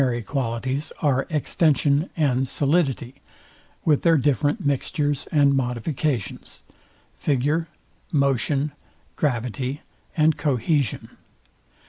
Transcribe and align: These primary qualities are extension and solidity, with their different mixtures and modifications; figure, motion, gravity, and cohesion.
These 0.01 0.05
primary 0.07 0.23
qualities 0.23 0.91
are 1.03 1.27
extension 1.29 2.09
and 2.17 2.47
solidity, 2.47 3.21
with 3.85 4.01
their 4.01 4.17
different 4.17 4.65
mixtures 4.65 5.27
and 5.31 5.53
modifications; 5.55 6.63
figure, 7.13 7.67
motion, 8.11 8.71
gravity, 9.15 9.81
and 10.17 10.37
cohesion. 10.39 11.15